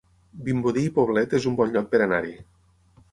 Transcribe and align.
Vimbodí 0.47 0.85
i 0.87 0.93
Poblet 0.95 1.35
es 1.39 1.45
un 1.51 1.57
bon 1.59 1.75
lloc 1.75 1.91
per 1.91 2.01
anar-hi 2.07 2.33